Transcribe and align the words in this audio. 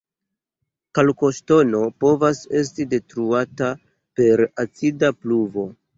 Kalkoŝtono 0.99 1.81
povas 2.05 2.41
esti 2.61 2.87
detruata 2.95 3.69
per 4.21 4.43
acida 4.65 5.17
pluvo. 5.21 5.69